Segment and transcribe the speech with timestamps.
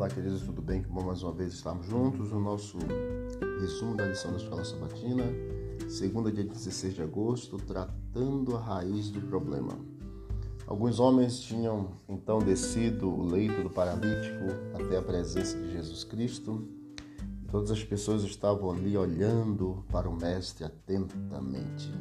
[0.00, 2.78] mais uma vez estarmos juntos no nosso
[3.60, 5.24] resumo da lição da Escola Sabatina,
[5.90, 9.78] segunda dia 16 de agosto, tratando a raiz do problema.
[10.66, 16.66] Alguns homens tinham então descido o leito do paralítico até a presença de Jesus Cristo.
[17.50, 21.92] Todas as pessoas estavam ali olhando para o Mestre atentamente.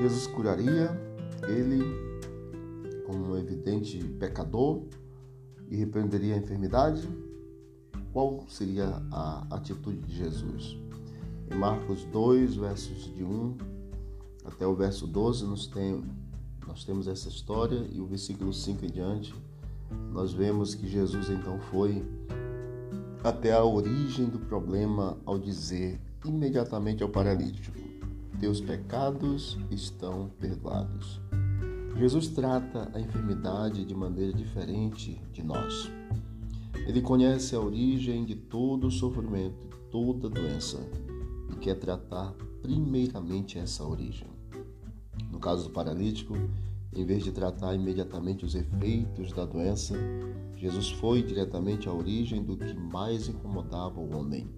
[0.00, 0.90] Jesus curaria
[1.46, 1.84] ele,
[3.06, 4.82] como um evidente pecador,
[5.72, 7.08] e repreenderia a enfermidade?
[8.12, 10.76] Qual seria a atitude de Jesus?
[11.50, 13.56] Em Marcos 2, versos de 1
[14.44, 16.04] até o verso 12, nós, tem,
[16.66, 19.34] nós temos essa história e o versículo 5 em diante,
[20.12, 22.04] nós vemos que Jesus então foi
[23.24, 27.78] até a origem do problema ao dizer imediatamente ao paralítico:
[28.38, 31.18] Teus pecados estão perdoados.
[31.96, 35.90] Jesus trata a enfermidade de maneira diferente de nós.
[36.86, 40.78] Ele conhece a origem de todo sofrimento, toda doença
[41.50, 44.26] e quer tratar primeiramente essa origem.
[45.30, 46.34] No caso do paralítico,
[46.92, 49.94] em vez de tratar imediatamente os efeitos da doença,
[50.56, 54.48] Jesus foi diretamente à origem do que mais incomodava o homem.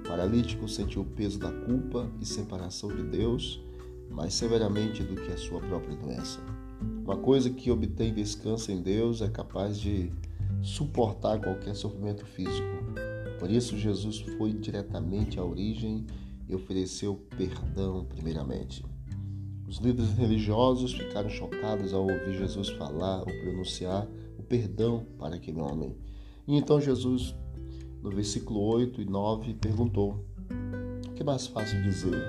[0.00, 3.62] O paralítico sentiu o peso da culpa e separação de Deus
[4.10, 6.40] mais severamente do que a sua própria doença.
[7.04, 10.12] Uma coisa que obtém descanso em Deus é capaz de
[10.62, 12.68] suportar qualquer sofrimento físico.
[13.38, 16.06] Por isso, Jesus foi diretamente à origem
[16.48, 18.84] e ofereceu perdão primeiramente.
[19.66, 25.60] Os líderes religiosos ficaram chocados ao ouvir Jesus falar ou pronunciar o perdão para aquele
[25.60, 25.96] homem.
[26.46, 27.34] E então Jesus,
[28.02, 30.24] no versículo 8 e 9, perguntou:
[31.06, 32.20] O que é mais fácil dizer?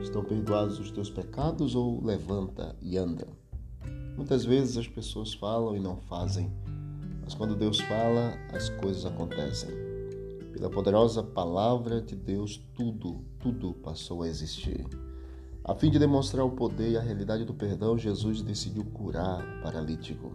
[0.00, 3.26] Estão perdoados os teus pecados ou levanta e anda?
[4.20, 6.52] Muitas vezes as pessoas falam e não fazem,
[7.22, 9.70] mas quando Deus fala, as coisas acontecem.
[10.52, 14.86] Pela poderosa palavra de Deus, tudo, tudo passou a existir.
[15.64, 19.62] A fim de demonstrar o poder e a realidade do perdão, Jesus decidiu curar o
[19.62, 20.32] paralítico.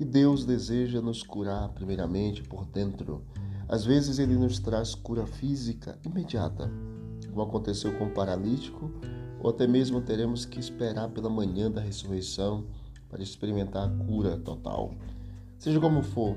[0.00, 3.22] E Deus deseja nos curar primeiramente por dentro.
[3.68, 6.72] Às vezes ele nos traz cura física imediata,
[7.28, 8.90] como aconteceu com o paralítico,
[9.42, 12.64] ou até mesmo teremos que esperar pela manhã da ressurreição
[13.14, 14.92] para experimentar a cura total.
[15.56, 16.36] Seja como for,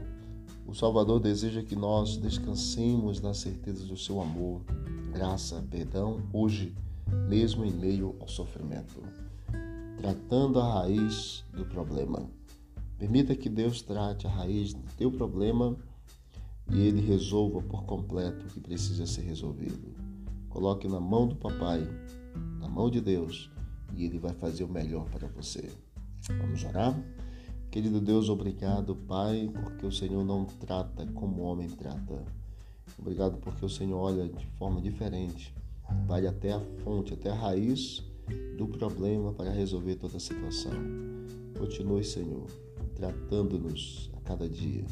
[0.68, 4.62] o Salvador deseja que nós descansemos na certeza do seu amor,
[5.12, 6.76] graça, perdão, hoje,
[7.28, 9.02] mesmo em meio ao sofrimento,
[9.98, 12.30] tratando a raiz do problema.
[13.00, 15.76] Permita que Deus trate a raiz do teu problema
[16.72, 19.96] e ele resolva por completo o que precisa ser resolvido.
[20.48, 21.82] Coloque na mão do papai,
[22.60, 23.50] na mão de Deus,
[23.96, 25.72] e ele vai fazer o melhor para você.
[26.30, 27.00] Vamos orar?
[27.70, 32.24] Querido Deus, obrigado, Pai, porque o Senhor não trata como o homem trata.
[32.98, 35.54] Obrigado porque o Senhor olha de forma diferente,
[36.08, 38.04] vai até a fonte, até a raiz
[38.58, 40.74] do problema para resolver toda a situação.
[41.58, 42.48] Continue, Senhor,
[42.96, 44.86] tratando-nos a cada dia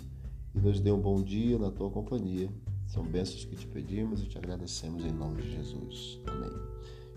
[0.54, 2.50] e nos dê um bom dia na tua companhia.
[2.86, 6.20] São bênçãos que te pedimos e te agradecemos em nome de Jesus.
[6.28, 6.76] Amém.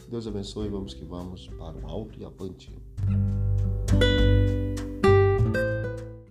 [0.08, 2.72] Deus abençoe e vamos que vamos para o alto e avante.